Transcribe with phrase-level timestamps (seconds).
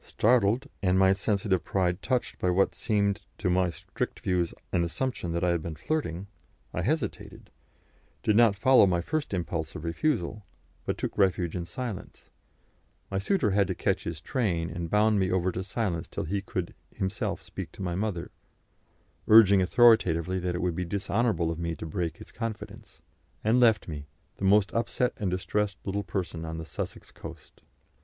[0.03, 5.31] Startled, and my sensitive pride touched by what seemed to my strict views an assumption
[5.33, 6.25] that I had been flirting,
[6.73, 7.51] I hesitated,
[8.23, 10.43] did not follow my first impulse of refusal,
[10.87, 12.31] but took refuge in silence;
[13.11, 16.41] my suitor had to catch his train, and bound me over to silence till he
[16.41, 18.31] could himself speak to my mother,
[19.27, 23.03] urging authoritatively that it would be dishonourable of me to break his confidence,
[23.43, 24.07] and left me
[24.37, 27.61] the most upset and distressed little person on the Sussex coast.